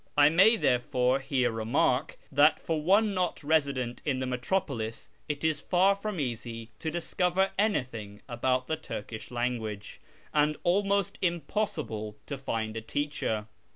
[0.17, 5.61] I may therefore here remark that for one not resident in the metropolis it is
[5.61, 10.01] far from easy to discover anything about the Tui kish language,
[10.33, 13.45] and almost impossible to find a teacher.